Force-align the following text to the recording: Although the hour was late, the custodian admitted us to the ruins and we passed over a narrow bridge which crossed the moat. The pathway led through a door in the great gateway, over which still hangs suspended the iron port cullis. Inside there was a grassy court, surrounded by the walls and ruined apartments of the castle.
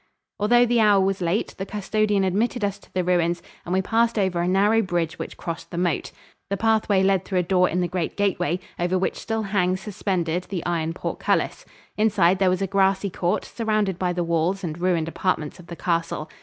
Although 0.39 0.65
the 0.65 0.79
hour 0.79 0.99
was 0.99 1.21
late, 1.21 1.53
the 1.59 1.65
custodian 1.67 2.23
admitted 2.23 2.63
us 2.63 2.79
to 2.79 2.91
the 2.91 3.03
ruins 3.03 3.43
and 3.63 3.71
we 3.71 3.83
passed 3.83 4.17
over 4.17 4.41
a 4.41 4.47
narrow 4.47 4.81
bridge 4.81 5.19
which 5.19 5.37
crossed 5.37 5.69
the 5.69 5.77
moat. 5.77 6.11
The 6.49 6.57
pathway 6.57 7.03
led 7.03 7.23
through 7.23 7.37
a 7.37 7.43
door 7.43 7.69
in 7.69 7.81
the 7.81 7.87
great 7.87 8.17
gateway, 8.17 8.59
over 8.79 8.97
which 8.97 9.15
still 9.19 9.43
hangs 9.43 9.79
suspended 9.81 10.45
the 10.45 10.65
iron 10.65 10.95
port 10.95 11.19
cullis. 11.19 11.65
Inside 11.97 12.39
there 12.39 12.49
was 12.49 12.63
a 12.63 12.65
grassy 12.65 13.11
court, 13.11 13.45
surrounded 13.45 13.99
by 13.99 14.11
the 14.11 14.23
walls 14.23 14.63
and 14.63 14.75
ruined 14.81 15.07
apartments 15.07 15.59
of 15.59 15.67
the 15.67 15.75
castle. 15.75 16.31